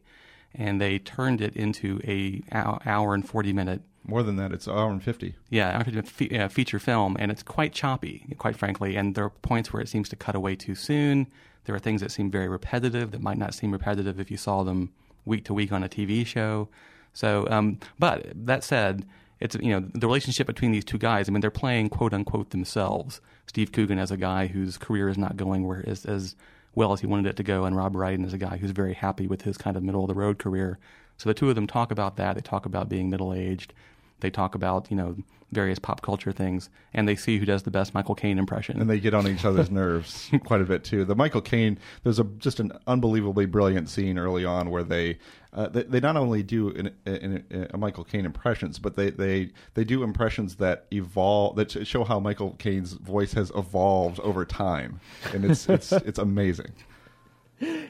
and 0.55 0.79
they 0.79 0.97
turned 0.97 1.41
it 1.41 1.55
into 1.55 1.99
a 2.05 2.41
hour 2.51 3.13
and 3.13 3.27
forty-minute. 3.27 3.81
More 4.05 4.23
than 4.23 4.37
that, 4.37 4.53
it's 4.53 4.67
an 4.67 4.77
hour 4.77 4.91
and 4.91 5.03
fifty. 5.03 5.35
Yeah, 5.49 5.83
fe- 5.83 6.47
feature 6.47 6.79
film, 6.79 7.17
and 7.19 7.31
it's 7.31 7.43
quite 7.43 7.73
choppy, 7.73 8.25
quite 8.37 8.55
frankly. 8.55 8.95
And 8.95 9.13
there 9.13 9.25
are 9.25 9.29
points 9.29 9.73
where 9.73 9.81
it 9.81 9.89
seems 9.89 10.07
to 10.09 10.15
cut 10.15 10.35
away 10.35 10.55
too 10.55 10.75
soon. 10.75 11.27
There 11.65 11.75
are 11.75 11.79
things 11.79 11.99
that 11.99 12.11
seem 12.11 12.31
very 12.31 12.47
repetitive 12.47 13.11
that 13.11 13.21
might 13.21 13.37
not 13.37 13.53
seem 13.53 13.73
repetitive 13.73 14.21
if 14.21 14.31
you 14.31 14.37
saw 14.37 14.63
them 14.63 14.93
week 15.27 15.45
to 15.45 15.53
week 15.53 15.71
on 15.71 15.83
a 15.83 15.89
TV 15.89 16.25
show. 16.25 16.69
So, 17.13 17.47
um, 17.49 17.79
but 17.99 18.31
that 18.33 18.63
said, 18.63 19.05
it's 19.39 19.55
you 19.55 19.69
know 19.69 19.87
the 19.93 20.07
relationship 20.07 20.47
between 20.47 20.71
these 20.71 20.85
two 20.85 20.97
guys. 20.97 21.29
I 21.29 21.31
mean, 21.31 21.41
they're 21.41 21.51
playing 21.51 21.89
quote 21.89 22.13
unquote 22.13 22.49
themselves. 22.49 23.21
Steve 23.45 23.71
Coogan 23.71 23.99
as 23.99 24.11
a 24.11 24.17
guy 24.17 24.47
whose 24.47 24.77
career 24.77 25.07
is 25.09 25.17
not 25.17 25.37
going 25.37 25.65
where 25.65 25.83
as, 25.87 26.05
as 26.05 26.35
well 26.75 26.91
as 26.93 26.99
he 26.99 27.07
wanted 27.07 27.27
it 27.27 27.35
to 27.37 27.43
go, 27.43 27.65
and 27.65 27.75
Rob 27.75 27.93
Brydon 27.93 28.25
as 28.25 28.33
a 28.33 28.37
guy 28.37 28.57
who's 28.57 28.71
very 28.71 28.93
happy 28.93 29.27
with 29.27 29.43
his 29.43 29.57
kind 29.57 29.77
of 29.77 29.83
middle 29.83 30.01
of 30.03 30.07
the 30.07 30.13
road 30.13 30.37
career. 30.37 30.79
So 31.17 31.29
the 31.29 31.33
two 31.33 31.49
of 31.49 31.55
them 31.55 31.65
talk 31.65 31.91
about 31.91 32.17
that. 32.17 32.35
They 32.35 32.41
talk 32.41 32.65
about 32.65 32.89
being 32.89 33.09
middle 33.09 33.33
aged. 33.33 33.73
They 34.19 34.29
talk 34.29 34.55
about 34.55 34.89
you 34.89 34.97
know 34.97 35.15
various 35.51 35.79
pop 35.79 36.01
culture 36.01 36.31
things, 36.31 36.69
and 36.93 37.07
they 37.07 37.15
see 37.15 37.37
who 37.37 37.45
does 37.45 37.63
the 37.63 37.71
best 37.71 37.93
Michael 37.93 38.15
Caine 38.15 38.37
impression. 38.37 38.79
And 38.81 38.89
they 38.89 38.99
get 38.99 39.13
on 39.13 39.27
each 39.27 39.45
other's 39.45 39.71
nerves 39.71 40.29
quite 40.43 40.61
a 40.61 40.65
bit 40.65 40.83
too. 40.83 41.05
The 41.05 41.15
Michael 41.15 41.41
Caine, 41.41 41.79
there's 42.03 42.19
a 42.19 42.23
just 42.23 42.59
an 42.59 42.71
unbelievably 42.85 43.45
brilliant 43.45 43.89
scene 43.89 44.17
early 44.17 44.43
on 44.43 44.69
where 44.69 44.83
they 44.83 45.19
uh, 45.53 45.67
they, 45.69 45.83
they, 45.83 45.99
not 45.99 46.17
only 46.17 46.43
do 46.43 46.69
in, 46.69 46.91
in, 47.05 47.43
in, 47.49 47.67
a 47.71 47.77
Michael 47.77 48.03
Caine 48.03 48.25
impressions, 48.25 48.77
but 48.77 48.95
they, 48.95 49.09
they 49.09 49.49
they 49.73 49.83
do 49.83 50.03
impressions 50.03 50.55
that 50.57 50.85
evolve 50.91 51.55
that 51.55 51.87
show 51.87 52.03
how 52.03 52.19
Michael 52.19 52.55
Caine's 52.59 52.93
voice 52.93 53.33
has 53.33 53.51
evolved 53.55 54.19
over 54.19 54.45
time, 54.45 54.99
and 55.33 55.45
it's 55.45 55.67
it's 55.69 55.91
it's 55.91 56.19
amazing. 56.19 56.73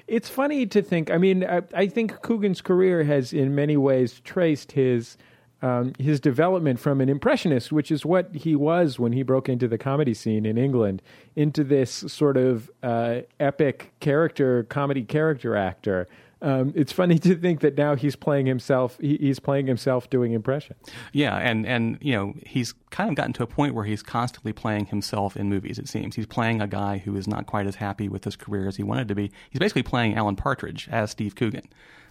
It's 0.07 0.29
funny 0.29 0.65
to 0.67 0.81
think. 0.81 1.11
I 1.11 1.17
mean, 1.17 1.43
I, 1.43 1.61
I 1.73 1.87
think 1.87 2.21
Coogan's 2.21 2.61
career 2.61 3.03
has, 3.03 3.33
in 3.33 3.53
many 3.53 3.75
ways, 3.75 4.21
traced 4.21 4.71
his 4.71 5.17
um, 5.61 5.93
his 5.97 6.19
development 6.19 6.79
from 6.79 7.01
an 7.01 7.09
impressionist, 7.09 7.71
which 7.71 7.91
is 7.91 8.05
what 8.05 8.33
he 8.35 8.55
was 8.55 8.99
when 8.99 9.13
he 9.13 9.23
broke 9.23 9.49
into 9.49 9.67
the 9.67 9.77
comedy 9.77 10.13
scene 10.13 10.45
in 10.45 10.57
England, 10.57 11.01
into 11.35 11.63
this 11.63 11.91
sort 12.07 12.37
of 12.37 12.69
uh, 12.83 13.21
epic 13.39 13.91
character, 13.99 14.63
comedy 14.63 15.03
character 15.03 15.55
actor. 15.55 16.07
Um, 16.41 16.71
it's 16.75 16.91
funny 16.91 17.17
to 17.19 17.35
think 17.35 17.61
that 17.61 17.77
now 17.77 17.95
he's 17.95 18.15
playing 18.15 18.45
himself. 18.45 18.97
He, 19.01 19.17
he's 19.17 19.39
playing 19.39 19.67
himself 19.67 20.09
doing 20.09 20.33
impressions. 20.33 20.79
Yeah, 21.13 21.35
and 21.37 21.65
and 21.65 21.97
you 22.01 22.13
know 22.13 22.33
he's 22.45 22.73
kind 22.91 23.09
of 23.09 23.15
gotten 23.15 23.33
to 23.33 23.43
a 23.43 23.47
point 23.47 23.73
where 23.73 23.85
he's 23.85 24.03
constantly 24.03 24.53
playing 24.53 24.87
himself 24.87 25.35
in 25.35 25.49
movies. 25.49 25.79
It 25.79 25.87
seems 25.87 26.15
he's 26.15 26.27
playing 26.27 26.61
a 26.61 26.67
guy 26.67 26.99
who 26.99 27.15
is 27.15 27.27
not 27.27 27.47
quite 27.47 27.65
as 27.65 27.75
happy 27.75 28.07
with 28.07 28.23
his 28.23 28.35
career 28.35 28.67
as 28.67 28.75
he 28.77 28.83
wanted 28.83 29.07
to 29.07 29.15
be. 29.15 29.31
He's 29.49 29.59
basically 29.59 29.83
playing 29.83 30.15
Alan 30.15 30.35
Partridge 30.35 30.87
as 30.91 31.11
Steve 31.11 31.35
Coogan. 31.35 31.67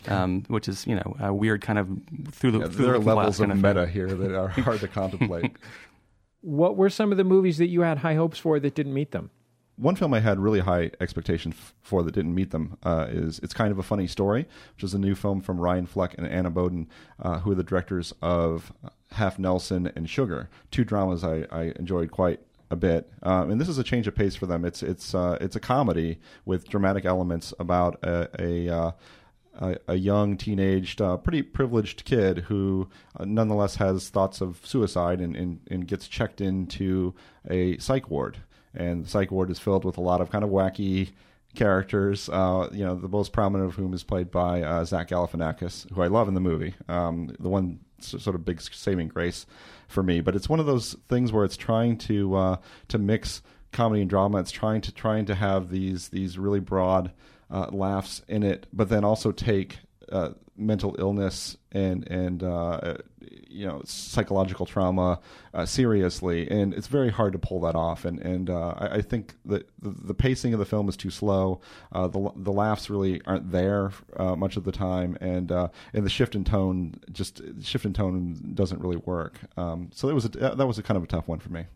Um, 0.08 0.44
which 0.46 0.68
is, 0.68 0.86
you 0.86 0.94
know, 0.94 1.16
a 1.18 1.34
weird 1.34 1.62
kind 1.62 1.80
of 1.80 1.88
through 2.30 2.52
the. 2.52 2.58
Yeah, 2.60 2.68
through 2.68 2.84
there 2.84 2.98
the 3.00 3.10
are 3.10 3.14
levels 3.14 3.40
of 3.40 3.48
kind 3.48 3.60
meta 3.60 3.86
thing. 3.86 3.92
here 3.92 4.06
that 4.06 4.32
are 4.38 4.48
hard 4.48 4.78
to 4.80 4.88
contemplate. 5.00 5.56
What 6.42 6.76
were 6.76 6.90
some 6.90 7.10
of 7.10 7.18
the 7.18 7.24
movies 7.24 7.58
that 7.58 7.66
you 7.66 7.80
had 7.80 7.98
high 7.98 8.14
hopes 8.14 8.38
for 8.38 8.60
that 8.60 8.74
didn't 8.76 8.94
meet 8.94 9.10
them? 9.10 9.30
One 9.76 9.94
film 9.94 10.14
I 10.14 10.20
had 10.20 10.38
really 10.38 10.60
high 10.60 10.90
expectations 11.00 11.54
for 11.82 12.02
that 12.02 12.14
didn't 12.14 12.34
meet 12.34 12.50
them 12.50 12.78
uh, 12.82 13.06
is 13.10 13.38
It's 13.40 13.52
Kind 13.52 13.70
of 13.70 13.78
a 13.78 13.82
Funny 13.82 14.06
Story, 14.06 14.46
which 14.74 14.84
is 14.84 14.94
a 14.94 14.98
new 14.98 15.14
film 15.14 15.42
from 15.42 15.60
Ryan 15.60 15.84
Fleck 15.84 16.14
and 16.16 16.26
Anna 16.26 16.50
Boden, 16.50 16.88
uh, 17.20 17.40
who 17.40 17.52
are 17.52 17.56
the 17.56 17.62
directors 17.62 18.14
of 18.22 18.72
Half 19.12 19.38
Nelson 19.38 19.92
and 19.94 20.08
Sugar, 20.08 20.48
two 20.70 20.82
dramas 20.82 21.22
I, 21.22 21.46
I 21.50 21.74
enjoyed 21.76 22.10
quite 22.10 22.40
a 22.70 22.76
bit. 22.76 23.12
Um, 23.22 23.50
and 23.50 23.60
this 23.60 23.68
is 23.68 23.78
a 23.78 23.84
change 23.84 24.06
of 24.06 24.14
pace 24.14 24.34
for 24.34 24.46
them. 24.46 24.64
It's 24.64 24.82
it's 24.82 25.14
uh, 25.14 25.38
it's 25.40 25.56
a 25.56 25.60
comedy 25.60 26.20
with 26.44 26.68
dramatic 26.68 27.04
elements 27.04 27.52
about 27.58 28.02
a, 28.02 28.28
a 28.40 28.68
uh, 28.68 28.90
a, 29.88 29.94
young, 29.94 30.36
teenaged, 30.36 31.00
uh, 31.00 31.16
pretty 31.16 31.40
privileged 31.40 32.04
kid 32.04 32.40
who 32.40 32.88
uh, 33.18 33.24
nonetheless 33.24 33.76
has 33.76 34.10
thoughts 34.10 34.42
of 34.42 34.60
suicide 34.64 35.18
and, 35.20 35.34
and, 35.34 35.60
and 35.70 35.88
gets 35.88 36.08
checked 36.08 36.42
into 36.42 37.14
a 37.48 37.78
psych 37.78 38.10
ward. 38.10 38.38
And 38.76 39.04
the 39.04 39.08
psych 39.08 39.30
ward 39.30 39.50
is 39.50 39.58
filled 39.58 39.84
with 39.84 39.96
a 39.96 40.02
lot 40.02 40.20
of 40.20 40.30
kind 40.30 40.44
of 40.44 40.50
wacky 40.50 41.10
characters. 41.54 42.28
Uh, 42.28 42.68
you 42.72 42.84
know, 42.84 42.94
the 42.94 43.08
most 43.08 43.32
prominent 43.32 43.70
of 43.70 43.76
whom 43.76 43.94
is 43.94 44.04
played 44.04 44.30
by 44.30 44.62
uh, 44.62 44.84
Zach 44.84 45.08
Galifianakis, 45.08 45.90
who 45.92 46.02
I 46.02 46.06
love 46.06 46.28
in 46.28 46.34
the 46.34 46.40
movie. 46.40 46.74
Um, 46.88 47.34
the 47.40 47.48
one 47.48 47.80
sort 47.98 48.34
of 48.34 48.44
big 48.44 48.60
saving 48.60 49.08
grace 49.08 49.46
for 49.88 50.02
me. 50.02 50.20
But 50.20 50.36
it's 50.36 50.48
one 50.48 50.60
of 50.60 50.66
those 50.66 50.94
things 51.08 51.32
where 51.32 51.44
it's 51.44 51.56
trying 51.56 51.98
to 51.98 52.34
uh, 52.34 52.56
to 52.88 52.98
mix 52.98 53.42
comedy 53.72 54.00
and 54.00 54.10
drama. 54.10 54.38
It's 54.38 54.50
trying 54.50 54.80
to 54.82 54.92
trying 54.92 55.26
to 55.26 55.34
have 55.34 55.70
these 55.70 56.08
these 56.08 56.38
really 56.38 56.60
broad 56.60 57.12
uh, 57.50 57.68
laughs 57.70 58.22
in 58.28 58.42
it, 58.42 58.66
but 58.72 58.88
then 58.88 59.04
also 59.04 59.32
take 59.32 59.78
uh, 60.10 60.30
mental 60.56 60.96
illness 60.98 61.56
and 61.76 62.08
and 62.10 62.42
uh, 62.42 62.96
you 63.48 63.66
know 63.66 63.82
psychological 63.84 64.66
trauma 64.66 65.20
uh, 65.54 65.66
seriously, 65.66 66.50
and 66.50 66.74
it's 66.74 66.86
very 66.86 67.10
hard 67.10 67.32
to 67.32 67.38
pull 67.38 67.60
that 67.60 67.74
off. 67.74 68.04
And 68.04 68.18
and 68.20 68.50
uh, 68.50 68.74
I, 68.78 68.86
I 68.96 69.02
think 69.02 69.34
that 69.44 69.68
the, 69.80 69.90
the 69.90 70.14
pacing 70.14 70.52
of 70.54 70.58
the 70.58 70.66
film 70.66 70.88
is 70.88 70.96
too 70.96 71.10
slow. 71.10 71.60
Uh, 71.92 72.08
the 72.08 72.30
the 72.36 72.52
laughs 72.52 72.90
really 72.90 73.20
aren't 73.26 73.50
there 73.52 73.92
uh, 74.16 74.36
much 74.36 74.56
of 74.56 74.64
the 74.64 74.72
time, 74.72 75.16
and 75.20 75.52
uh, 75.52 75.68
and 75.94 76.04
the 76.04 76.10
shift 76.10 76.34
in 76.34 76.44
tone 76.44 76.94
just 77.12 77.42
shift 77.62 77.84
in 77.84 77.92
tone 77.92 78.52
doesn't 78.54 78.80
really 78.80 79.00
work. 79.04 79.38
Um, 79.56 79.90
so 79.92 80.06
that 80.06 80.14
was 80.14 80.24
a, 80.24 80.28
that 80.28 80.66
was 80.66 80.78
a 80.78 80.82
kind 80.82 80.96
of 80.96 81.04
a 81.04 81.06
tough 81.06 81.28
one 81.28 81.38
for 81.38 81.50
me. 81.50 81.66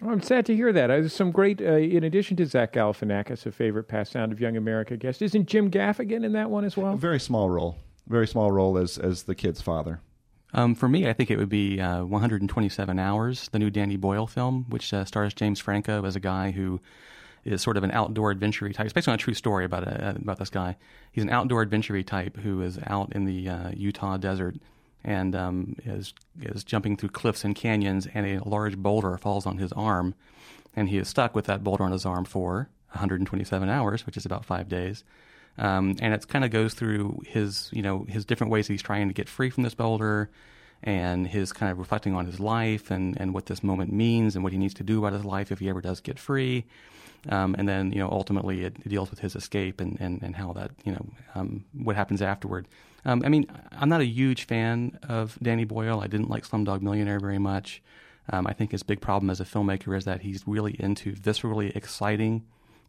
Well, 0.00 0.12
I'm 0.12 0.22
sad 0.22 0.44
to 0.46 0.56
hear 0.56 0.72
that. 0.72 0.90
Uh, 0.90 1.00
There's 1.00 1.14
some 1.14 1.30
great, 1.30 1.62
uh, 1.62 1.76
in 1.76 2.04
addition 2.04 2.36
to 2.38 2.46
Zach 2.46 2.72
Galifianakis, 2.72 3.46
a 3.46 3.52
favorite 3.52 3.84
past 3.84 4.12
Sound 4.12 4.32
of 4.32 4.40
Young 4.40 4.56
America 4.56 4.96
guest. 4.96 5.22
Isn't 5.22 5.46
Jim 5.46 5.70
Gaffigan 5.70 6.24
in 6.24 6.32
that 6.32 6.50
one 6.50 6.64
as 6.64 6.76
well? 6.76 6.86
A 6.86 6.90
well? 6.90 6.98
very 6.98 7.20
small 7.20 7.48
role, 7.48 7.78
very 8.06 8.26
small 8.26 8.50
role 8.52 8.78
as 8.78 8.98
as 8.98 9.24
the 9.24 9.34
kid's 9.34 9.60
father. 9.60 10.00
Um, 10.52 10.76
for 10.76 10.88
me, 10.88 11.08
I 11.08 11.12
think 11.12 11.30
it 11.32 11.36
would 11.36 11.48
be 11.48 11.80
uh, 11.80 12.04
127 12.04 12.98
Hours, 12.98 13.48
the 13.48 13.58
new 13.58 13.70
Danny 13.70 13.96
Boyle 13.96 14.28
film, 14.28 14.66
which 14.68 14.94
uh, 14.94 15.04
stars 15.04 15.34
James 15.34 15.58
Franco 15.58 16.04
as 16.04 16.14
a 16.14 16.20
guy 16.20 16.52
who 16.52 16.80
is 17.44 17.60
sort 17.60 17.76
of 17.76 17.82
an 17.82 17.90
outdoor 17.90 18.30
adventure 18.30 18.70
type. 18.72 18.86
It's 18.86 18.92
based 18.92 19.08
on 19.08 19.14
a 19.14 19.18
true 19.18 19.34
story 19.34 19.64
about 19.64 19.82
a, 19.82 20.16
about 20.16 20.38
this 20.38 20.50
guy. 20.50 20.76
He's 21.10 21.24
an 21.24 21.30
outdoor 21.30 21.62
adventure 21.62 22.00
type 22.04 22.36
who 22.38 22.62
is 22.62 22.78
out 22.86 23.12
in 23.12 23.24
the 23.24 23.48
uh, 23.48 23.70
Utah 23.74 24.16
desert 24.16 24.56
and 25.04 25.34
um, 25.36 25.76
is 25.84 26.14
is 26.40 26.64
jumping 26.64 26.96
through 26.96 27.10
cliffs 27.10 27.44
and 27.44 27.54
canyons, 27.54 28.08
and 28.14 28.26
a 28.26 28.48
large 28.48 28.78
boulder 28.78 29.18
falls 29.18 29.46
on 29.46 29.58
his 29.58 29.72
arm, 29.72 30.14
and 30.74 30.88
he 30.88 30.98
is 30.98 31.08
stuck 31.08 31.34
with 31.34 31.44
that 31.46 31.62
boulder 31.62 31.84
on 31.84 31.92
his 31.92 32.06
arm 32.06 32.24
for 32.24 32.70
127 32.92 33.68
hours, 33.68 34.06
which 34.06 34.16
is 34.16 34.24
about 34.24 34.44
five 34.44 34.68
days. 34.68 35.04
Um, 35.56 35.96
and 36.00 36.12
it 36.14 36.26
kind 36.26 36.44
of 36.44 36.50
goes 36.50 36.74
through 36.74 37.22
his, 37.26 37.70
you 37.72 37.82
know, 37.82 38.04
his 38.08 38.24
different 38.24 38.50
ways 38.50 38.66
he's 38.66 38.82
trying 38.82 39.08
to 39.08 39.14
get 39.14 39.28
free 39.28 39.50
from 39.50 39.62
this 39.62 39.74
boulder, 39.74 40.30
and 40.82 41.26
his 41.26 41.52
kind 41.52 41.72
of 41.72 41.78
reflecting 41.78 42.14
on 42.14 42.26
his 42.26 42.40
life 42.40 42.90
and, 42.90 43.18
and 43.20 43.32
what 43.32 43.46
this 43.46 43.62
moment 43.62 43.92
means 43.92 44.34
and 44.34 44.44
what 44.44 44.52
he 44.52 44.58
needs 44.58 44.74
to 44.74 44.82
do 44.82 44.98
about 44.98 45.14
his 45.14 45.24
life 45.24 45.50
if 45.50 45.58
he 45.60 45.68
ever 45.68 45.80
does 45.80 46.00
get 46.00 46.18
free. 46.18 46.64
Um, 47.30 47.54
and 47.56 47.66
then, 47.66 47.90
you 47.90 48.00
know, 48.00 48.10
ultimately 48.10 48.64
it, 48.64 48.76
it 48.84 48.88
deals 48.90 49.10
with 49.10 49.20
his 49.20 49.34
escape 49.34 49.80
and, 49.80 49.96
and, 49.98 50.22
and 50.22 50.36
how 50.36 50.52
that, 50.52 50.72
you 50.84 50.92
know, 50.92 51.06
um, 51.34 51.64
what 51.72 51.96
happens 51.96 52.20
afterward. 52.20 52.68
Um, 53.06 53.22
I 53.24 53.30
mean, 53.30 53.46
I'm 53.72 53.88
not 53.88 54.02
a 54.02 54.06
huge 54.06 54.44
fan 54.44 54.98
of 55.08 55.38
Danny 55.42 55.64
Boyle. 55.64 56.00
I 56.00 56.06
didn't 56.06 56.28
like 56.28 56.46
Slumdog 56.46 56.82
Millionaire 56.82 57.20
very 57.20 57.38
much. 57.38 57.82
Um, 58.30 58.46
I 58.46 58.52
think 58.52 58.72
his 58.72 58.82
big 58.82 59.00
problem 59.00 59.30
as 59.30 59.40
a 59.40 59.44
filmmaker 59.44 59.96
is 59.96 60.04
that 60.04 60.20
he's 60.20 60.46
really 60.46 60.76
into 60.78 61.14
viscerally 61.14 61.74
exciting 61.74 62.44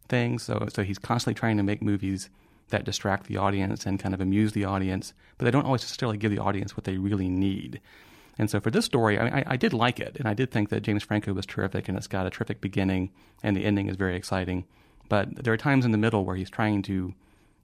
things. 0.08 0.42
So, 0.42 0.68
so 0.70 0.82
he's 0.82 0.98
constantly 0.98 1.38
trying 1.38 1.56
to 1.56 1.62
make 1.62 1.80
movies 1.80 2.28
that 2.70 2.84
distract 2.84 3.26
the 3.26 3.36
audience 3.36 3.86
and 3.86 4.00
kind 4.00 4.14
of 4.14 4.20
amuse 4.20 4.52
the 4.52 4.64
audience, 4.64 5.12
but 5.38 5.44
they 5.44 5.50
don't 5.50 5.66
always 5.66 5.82
necessarily 5.82 6.18
give 6.18 6.30
the 6.30 6.38
audience 6.38 6.76
what 6.76 6.84
they 6.84 6.98
really 6.98 7.28
need. 7.28 7.80
And 8.38 8.50
so 8.50 8.60
for 8.60 8.70
this 8.70 8.84
story, 8.84 9.18
I, 9.18 9.38
I, 9.38 9.44
I 9.48 9.56
did 9.56 9.72
like 9.72 10.00
it, 10.00 10.16
and 10.18 10.28
I 10.28 10.34
did 10.34 10.50
think 10.50 10.68
that 10.68 10.82
James 10.82 11.02
Franco 11.02 11.32
was 11.32 11.46
terrific, 11.46 11.88
and 11.88 11.96
it's 11.96 12.06
got 12.06 12.26
a 12.26 12.30
terrific 12.30 12.60
beginning, 12.60 13.10
and 13.42 13.56
the 13.56 13.64
ending 13.64 13.88
is 13.88 13.96
very 13.96 14.16
exciting. 14.16 14.64
But 15.08 15.44
there 15.44 15.52
are 15.52 15.58
times 15.58 15.84
in 15.84 15.92
the 15.92 15.98
middle 15.98 16.24
where 16.24 16.36
he's 16.36 16.50
trying 16.50 16.82
to, 16.82 17.14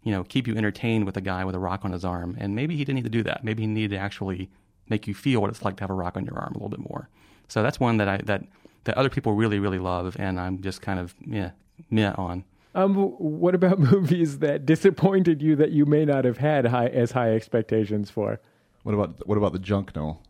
you 0.02 0.12
know, 0.12 0.24
keep 0.24 0.46
you 0.46 0.56
entertained 0.56 1.04
with 1.04 1.16
a 1.16 1.20
guy 1.20 1.44
with 1.44 1.54
a 1.54 1.58
rock 1.58 1.84
on 1.84 1.92
his 1.92 2.04
arm, 2.04 2.36
and 2.38 2.54
maybe 2.54 2.76
he 2.76 2.84
didn't 2.84 2.96
need 2.96 3.04
to 3.04 3.10
do 3.10 3.22
that. 3.24 3.44
Maybe 3.44 3.62
he 3.62 3.66
needed 3.66 3.96
to 3.96 4.00
actually 4.00 4.50
make 4.88 5.06
you 5.06 5.14
feel 5.14 5.40
what 5.40 5.50
it's 5.50 5.62
like 5.62 5.76
to 5.76 5.82
have 5.82 5.90
a 5.90 5.94
rock 5.94 6.16
on 6.16 6.24
your 6.24 6.38
arm 6.38 6.52
a 6.52 6.58
little 6.58 6.68
bit 6.68 6.80
more. 6.80 7.08
So 7.48 7.62
that's 7.62 7.78
one 7.78 7.98
that 7.98 8.08
I 8.08 8.16
that 8.24 8.44
that 8.84 8.96
other 8.96 9.10
people 9.10 9.34
really 9.34 9.58
really 9.58 9.78
love, 9.78 10.16
and 10.18 10.40
I'm 10.40 10.62
just 10.62 10.80
kind 10.80 10.98
of 10.98 11.14
yeah 11.26 11.50
meh 11.90 12.12
on. 12.12 12.44
Um, 12.74 12.94
what 12.94 13.54
about 13.54 13.78
movies 13.92 14.38
that 14.38 14.64
disappointed 14.64 15.42
you 15.42 15.56
that 15.56 15.72
you 15.72 15.86
may 15.86 16.04
not 16.04 16.24
have 16.24 16.38
had 16.38 16.66
high, 16.66 16.86
as 16.86 17.12
high 17.12 17.34
expectations 17.34 18.10
for? 18.10 18.40
What 18.82 18.94
about 18.94 19.26
what 19.26 19.38
about 19.38 19.52
the 19.52 19.58
junk, 19.58 19.94
Noel? 19.94 20.22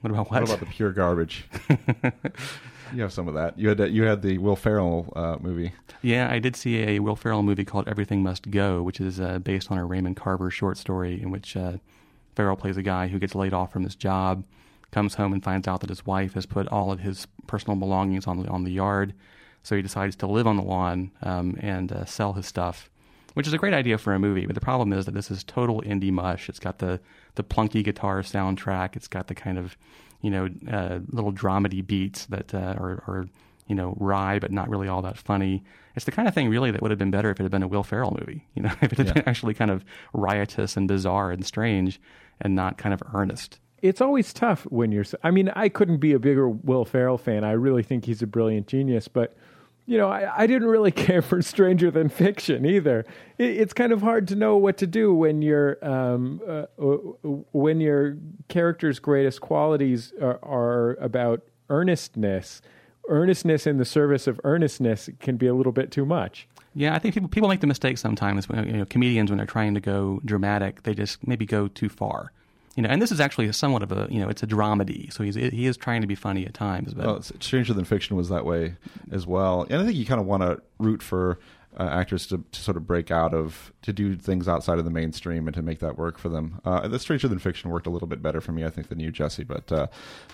What 0.00 0.10
about 0.10 0.30
what? 0.30 0.42
What 0.42 0.50
about 0.50 0.60
the 0.60 0.66
pure 0.66 0.92
garbage? 0.92 1.46
you 2.94 3.02
have 3.02 3.12
some 3.12 3.26
of 3.26 3.34
that. 3.34 3.58
You 3.58 3.70
had 3.70 3.78
that, 3.78 3.90
you 3.90 4.04
had 4.04 4.22
the 4.22 4.38
Will 4.38 4.56
Ferrell 4.56 5.12
uh, 5.16 5.36
movie. 5.40 5.72
Yeah, 6.02 6.30
I 6.30 6.38
did 6.38 6.54
see 6.54 6.82
a 6.82 7.00
Will 7.00 7.16
Ferrell 7.16 7.42
movie 7.42 7.64
called 7.64 7.88
Everything 7.88 8.22
Must 8.22 8.50
Go, 8.50 8.82
which 8.82 9.00
is 9.00 9.18
uh, 9.18 9.38
based 9.40 9.72
on 9.72 9.78
a 9.78 9.84
Raymond 9.84 10.16
Carver 10.16 10.50
short 10.50 10.76
story 10.76 11.20
in 11.20 11.30
which 11.30 11.56
uh, 11.56 11.78
Ferrell 12.36 12.56
plays 12.56 12.76
a 12.76 12.82
guy 12.82 13.08
who 13.08 13.18
gets 13.18 13.34
laid 13.34 13.52
off 13.52 13.72
from 13.72 13.82
his 13.82 13.96
job, 13.96 14.44
comes 14.92 15.14
home 15.14 15.32
and 15.32 15.42
finds 15.42 15.66
out 15.66 15.80
that 15.80 15.90
his 15.90 16.06
wife 16.06 16.34
has 16.34 16.46
put 16.46 16.68
all 16.68 16.92
of 16.92 17.00
his 17.00 17.26
personal 17.46 17.76
belongings 17.76 18.26
on 18.26 18.42
the 18.42 18.48
on 18.48 18.62
the 18.62 18.70
yard, 18.72 19.14
so 19.66 19.74
he 19.74 19.82
decides 19.82 20.14
to 20.14 20.28
live 20.28 20.46
on 20.46 20.56
the 20.56 20.62
lawn 20.62 21.10
um, 21.22 21.56
and 21.60 21.90
uh, 21.90 22.04
sell 22.04 22.34
his 22.34 22.46
stuff, 22.46 22.88
which 23.34 23.48
is 23.48 23.52
a 23.52 23.58
great 23.58 23.74
idea 23.74 23.98
for 23.98 24.14
a 24.14 24.18
movie. 24.20 24.46
But 24.46 24.54
the 24.54 24.60
problem 24.60 24.92
is 24.92 25.06
that 25.06 25.14
this 25.14 25.28
is 25.28 25.42
total 25.42 25.82
indie 25.82 26.12
mush. 26.12 26.48
It's 26.48 26.60
got 26.60 26.78
the 26.78 27.00
the 27.34 27.42
plunky 27.42 27.82
guitar 27.82 28.22
soundtrack. 28.22 28.94
It's 28.94 29.08
got 29.08 29.26
the 29.26 29.34
kind 29.34 29.58
of 29.58 29.76
you 30.22 30.30
know 30.30 30.48
uh, 30.70 31.00
little 31.10 31.32
dramedy 31.32 31.84
beats 31.84 32.26
that 32.26 32.54
uh, 32.54 32.74
are, 32.78 33.02
are 33.08 33.28
you 33.66 33.74
know, 33.74 33.96
wry 33.98 34.38
but 34.38 34.52
not 34.52 34.68
really 34.68 34.86
all 34.86 35.02
that 35.02 35.18
funny. 35.18 35.64
It's 35.96 36.04
the 36.04 36.12
kind 36.12 36.28
of 36.28 36.34
thing 36.34 36.48
really 36.48 36.70
that 36.70 36.80
would 36.82 36.92
have 36.92 36.98
been 37.00 37.10
better 37.10 37.30
if 37.30 37.40
it 37.40 37.42
had 37.42 37.50
been 37.50 37.64
a 37.64 37.68
Will 37.68 37.82
Ferrell 37.82 38.16
movie. 38.20 38.46
You 38.54 38.62
know, 38.62 38.72
if 38.80 38.92
it 38.92 38.98
had 38.98 39.06
Yeah. 39.08 39.12
been 39.14 39.28
actually 39.28 39.54
kind 39.54 39.72
of 39.72 39.84
riotous 40.12 40.76
and 40.76 40.86
bizarre 40.86 41.32
and 41.32 41.44
strange, 41.44 42.00
and 42.40 42.54
not 42.54 42.78
kind 42.78 42.94
of 42.94 43.02
earnest. 43.12 43.58
It's 43.82 44.00
always 44.00 44.32
tough 44.32 44.62
when 44.70 44.92
you're. 44.92 45.04
I 45.22 45.30
mean, 45.32 45.50
I 45.56 45.68
couldn't 45.68 45.98
be 45.98 46.12
a 46.12 46.18
bigger 46.18 46.48
Will 46.48 46.84
Ferrell 46.84 47.18
fan. 47.18 47.44
I 47.44 47.52
really 47.52 47.82
think 47.82 48.04
he's 48.04 48.22
a 48.22 48.26
brilliant 48.26 48.68
genius, 48.68 49.08
but 49.08 49.36
you 49.86 49.96
know, 49.96 50.08
I, 50.10 50.42
I 50.42 50.46
didn't 50.46 50.68
really 50.68 50.90
care 51.06 51.22
for 51.22 51.40
Stranger 51.40 51.90
Than 51.90 52.08
Fiction 52.08 52.66
either. 52.66 53.06
It, 53.38 53.56
it's 53.56 53.72
kind 53.72 53.92
of 53.92 54.02
hard 54.02 54.28
to 54.28 54.36
know 54.36 54.56
what 54.56 54.76
to 54.78 54.86
do 54.86 55.14
when 55.14 55.42
your 55.42 55.78
um, 55.84 56.40
uh, 56.46 56.66
when 57.52 57.80
your 57.80 58.16
character's 58.48 58.98
greatest 58.98 59.40
qualities 59.40 60.12
are, 60.20 60.38
are 60.42 60.94
about 61.00 61.42
earnestness. 61.70 62.60
Earnestness 63.08 63.68
in 63.68 63.78
the 63.78 63.84
service 63.84 64.26
of 64.26 64.40
earnestness 64.42 65.08
can 65.20 65.36
be 65.36 65.46
a 65.46 65.54
little 65.54 65.70
bit 65.70 65.92
too 65.92 66.04
much. 66.04 66.48
Yeah, 66.74 66.94
I 66.94 66.98
think 66.98 67.14
people 67.14 67.28
people 67.28 67.48
make 67.48 67.60
the 67.60 67.66
mistake 67.66 67.98
sometimes. 67.98 68.48
When, 68.48 68.66
you 68.66 68.72
know, 68.78 68.84
comedians 68.84 69.30
when 69.30 69.38
they're 69.38 69.46
trying 69.46 69.74
to 69.74 69.80
go 69.80 70.20
dramatic, 70.24 70.82
they 70.82 70.94
just 70.94 71.26
maybe 71.26 71.46
go 71.46 71.68
too 71.68 71.88
far. 71.88 72.32
You 72.76 72.82
know, 72.82 72.90
and 72.90 73.00
this 73.00 73.10
is 73.10 73.20
actually 73.20 73.50
somewhat 73.52 73.82
of 73.82 73.90
a 73.90 74.06
you 74.10 74.20
know 74.20 74.28
it's 74.28 74.42
a 74.42 74.46
dramedy, 74.46 75.12
so 75.12 75.24
he's 75.24 75.34
he 75.34 75.66
is 75.66 75.76
trying 75.76 76.02
to 76.02 76.06
be 76.06 76.14
funny 76.14 76.46
at 76.46 76.54
times. 76.54 76.94
But 76.94 77.06
Well, 77.06 77.22
Stranger 77.22 77.72
Than 77.72 77.84
Fiction 77.84 78.16
was 78.16 78.28
that 78.28 78.44
way 78.44 78.76
as 79.10 79.26
well. 79.26 79.66
And 79.70 79.80
I 79.80 79.84
think 79.84 79.96
you 79.96 80.06
kind 80.06 80.20
of 80.20 80.26
want 80.26 80.42
to 80.42 80.60
root 80.78 81.02
for 81.02 81.38
uh, 81.78 81.84
actors 81.84 82.26
to, 82.28 82.42
to 82.52 82.60
sort 82.60 82.76
of 82.76 82.86
break 82.86 83.10
out 83.10 83.34
of 83.34 83.72
to 83.82 83.92
do 83.92 84.16
things 84.16 84.48
outside 84.48 84.78
of 84.78 84.84
the 84.84 84.90
mainstream 84.90 85.46
and 85.46 85.54
to 85.54 85.62
make 85.62 85.78
that 85.80 85.98
work 85.98 86.18
for 86.18 86.28
them. 86.28 86.60
Uh, 86.64 86.88
the 86.88 86.98
Stranger 86.98 87.28
Than 87.28 87.38
Fiction 87.38 87.70
worked 87.70 87.86
a 87.86 87.90
little 87.90 88.08
bit 88.08 88.22
better 88.22 88.40
for 88.40 88.52
me, 88.52 88.64
I 88.64 88.70
think, 88.70 88.88
than 88.88 89.00
you, 89.00 89.10
Jesse. 89.10 89.44
But 89.44 89.70
uh, 89.70 89.86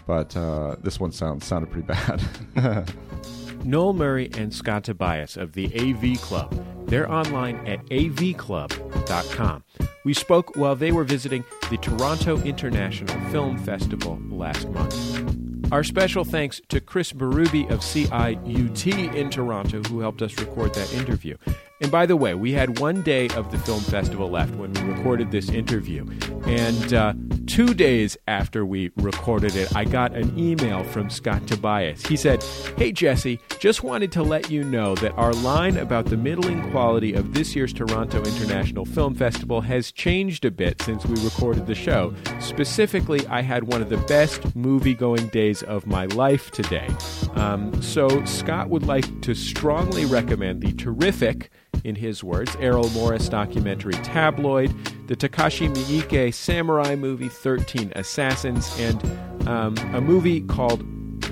but 0.07 0.37
uh, 0.37 0.77
this 0.83 1.01
one 1.01 1.13
sounds 1.13 1.47
sounded 1.47 1.71
pretty 1.71 1.87
bad. 1.87 2.93
Noel 3.65 3.93
Murray 3.93 4.31
and 4.37 4.53
Scott 4.53 4.85
Tobias 4.85 5.37
of 5.37 5.53
the 5.53 5.67
AV 5.77 6.21
Club. 6.21 6.53
They're 6.87 7.11
online 7.11 7.57
at 7.67 7.85
avclub.com. 7.87 9.65
We 10.05 10.15
spoke 10.15 10.57
while 10.57 10.75
they 10.75 10.91
were 10.91 11.05
visiting 11.05 11.45
the 11.71 11.77
Toronto 11.77 12.41
International 12.43 13.19
Film 13.31 13.57
Festival 13.59 14.21
last 14.31 14.69
month. 14.69 15.73
Our 15.73 15.85
special 15.85 16.25
thanks 16.25 16.61
to 16.69 16.81
Chris 16.81 17.13
Berube 17.13 17.71
of 17.71 17.81
CIUT 17.81 19.15
in 19.15 19.31
Toronto, 19.31 19.81
who 19.85 20.01
helped 20.01 20.21
us 20.21 20.37
record 20.39 20.75
that 20.75 20.93
interview. 20.93 21.37
And 21.83 21.91
by 21.91 22.07
the 22.07 22.17
way, 22.17 22.35
we 22.35 22.53
had 22.53 22.79
one 22.79 23.03
day 23.03 23.29
of 23.31 23.51
the 23.51 23.59
film 23.59 23.81
festival 23.81 24.31
left 24.31 24.55
when 24.55 24.73
we 24.73 24.81
recorded 24.83 25.33
this 25.33 25.49
interview. 25.51 26.07
And 26.47 26.95
uh, 26.95 27.15
two 27.47 27.75
days 27.75 28.17
after 28.29 28.65
we 28.65 28.93
recorded 28.97 29.57
it, 29.57 29.75
I 29.75 29.85
got 29.85 30.15
an 30.15 30.39
email 30.39 30.85
from 30.85 31.11
Scott 31.11 31.49
Tobias. 31.49 32.07
He 32.07 32.17
said, 32.17 32.41
Hey, 32.77 32.93
Jesse, 32.93 33.41
just 33.59 33.83
wanted 33.83 34.13
to 34.13 34.23
let 34.23 34.49
you 34.49 34.63
know 34.63 34.95
that 34.97 35.11
our 35.15 35.33
line 35.33 35.77
about 35.77 36.07
the 36.07 36.17
middling 36.17 36.71
quality 36.71 37.15
of 37.15 37.35
this 37.35 37.57
year's 37.57 37.73
Toronto 37.73 38.19
International 38.19 38.85
Film 38.85 39.17
Festival 39.17 39.61
has 39.61 39.91
changed 39.91 40.45
a 40.45 40.53
bit 40.53 40.81
since 40.83 41.05
we 41.05 41.21
recorded 41.25 41.67
the 41.67 41.75
show. 41.75 42.15
Specifically, 42.39 43.27
I 43.27 43.43
had 43.43 43.65
one 43.65 43.83
of 43.83 43.89
the 43.89 43.97
best 43.97 44.55
movie 44.55 44.95
going 44.95 45.27
days 45.29 45.65
of 45.65 45.85
my 45.87 46.07
life 46.07 46.53
today. 46.53 46.89
Um, 47.35 47.83
so, 47.83 48.25
Scott 48.25 48.71
would 48.71 48.87
like 48.87 49.21
to 49.23 49.35
strongly 49.35 50.05
recommend 50.05 50.63
the 50.63 50.73
terrific 50.73 51.51
in 51.85 51.97
his 51.97 52.23
words, 52.23 52.57
Errol 52.61 52.89
Morris 52.91 53.29
documentary 53.29 53.95
Tabloid, 53.95 54.75
the 55.09 55.17
Takashi 55.17 55.73
Miike 55.75 56.33
samurai 56.33 56.95
movie 56.95 57.29
13 57.29 57.93
Assassins, 57.97 58.73
and 58.79 59.49
um, 59.49 59.77
a 59.95 60.01
movie 60.01 60.41
called 60.43 60.85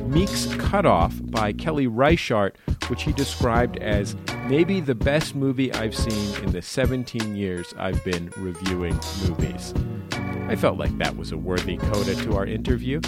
Meek's 0.09 0.47
Cutoff 0.57 1.15
by 1.25 1.53
Kelly 1.53 1.87
Reichardt, 1.87 2.57
which 2.89 3.05
he 3.05 3.13
described 3.13 3.77
as 3.79 4.17
maybe 4.49 4.81
the 4.81 4.95
best 4.95 5.35
movie 5.37 5.73
I've 5.73 5.95
seen 5.95 6.45
in 6.45 6.53
the 6.53 6.63
17 6.63 7.37
years 7.37 7.73
I've 7.79 8.03
been 8.05 8.33
reviewing 8.37 8.99
movies. 9.29 9.73
I 10.49 10.57
felt 10.57 10.79
like 10.79 10.97
that 10.99 11.17
was 11.17 11.31
a 11.31 11.37
worthy 11.37 11.77
coda 11.77 12.17
to 12.17 12.37
our 12.37 12.45
interview. 12.45 13.01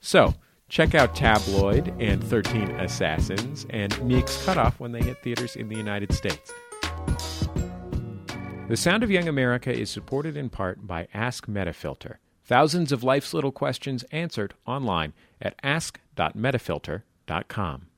So, 0.00 0.34
check 0.68 0.94
out 0.94 1.14
Tabloid 1.14 1.94
and 1.98 2.22
13 2.22 2.70
Assassins 2.72 3.66
and 3.70 3.98
Meek's 4.02 4.44
Cutoff 4.44 4.78
when 4.78 4.92
they 4.92 5.00
hit 5.00 5.22
theaters 5.22 5.56
in 5.56 5.68
the 5.68 5.76
United 5.76 6.12
States. 6.12 6.52
The 8.70 8.76
Sound 8.76 9.02
of 9.02 9.10
Young 9.10 9.26
America 9.26 9.76
is 9.76 9.90
supported 9.90 10.36
in 10.36 10.48
part 10.48 10.86
by 10.86 11.08
Ask 11.12 11.48
Metafilter. 11.48 12.18
Thousands 12.44 12.92
of 12.92 13.02
life's 13.02 13.34
little 13.34 13.50
questions 13.50 14.04
answered 14.12 14.54
online 14.64 15.12
at 15.42 15.56
ask.metafilter.com. 15.64 17.89